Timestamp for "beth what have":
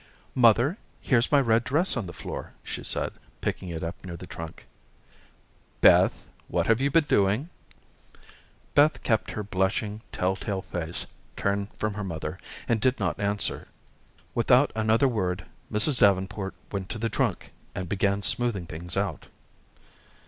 5.79-6.81